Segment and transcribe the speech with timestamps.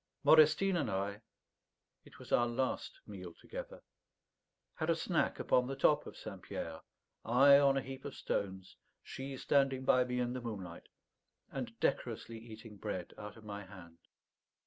[0.23, 1.21] Modestine and I
[2.05, 3.83] it was our last meal together
[4.73, 6.41] had a snack upon the top of St.
[6.41, 6.81] Pierre,
[7.23, 10.87] I on a heap of stones, she standing by me in the moonlight
[11.51, 13.99] and decorously eating bread out of my hand.